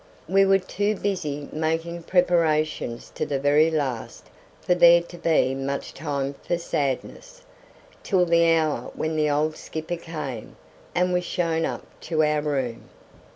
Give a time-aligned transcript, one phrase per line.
[0.27, 5.93] We were too busy making preparations to the very last for there to be much
[5.93, 7.43] time for sadness,
[8.01, 10.55] till the hour when the old skipper came,
[10.95, 12.89] and was shown up to our room.